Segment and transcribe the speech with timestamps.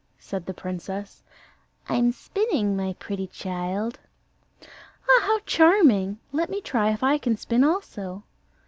[0.17, 1.21] said the princess.
[1.87, 3.99] "I'm spinning, my pretty child."
[5.07, 6.17] "Ah, how charming!
[6.31, 8.23] Let me try if I can spin also."